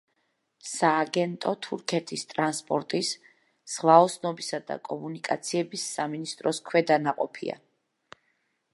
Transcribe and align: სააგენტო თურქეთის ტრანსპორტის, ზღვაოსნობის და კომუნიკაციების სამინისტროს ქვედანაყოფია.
სააგენტო 0.67 1.51
თურქეთის 1.65 2.23
ტრანსპორტის, 2.31 3.11
ზღვაოსნობის 3.75 4.51
და 4.71 4.81
კომუნიკაციების 4.91 5.89
სამინისტროს 5.95 6.65
ქვედანაყოფია. 6.71 7.61